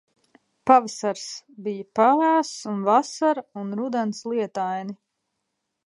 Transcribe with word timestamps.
Pavasars 0.69 1.25
bij 1.67 1.83
pavēss 1.99 2.55
un 2.73 2.81
vasara 2.89 3.47
un 3.61 3.67
rudens 3.81 4.27
lietaini. 4.33 4.99